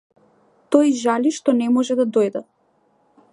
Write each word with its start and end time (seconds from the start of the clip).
Тој 0.75 0.93
жали 1.01 1.33
што 1.35 1.55
не 1.59 1.67
може 1.77 1.99
да 2.01 2.07
дојде. 2.17 2.43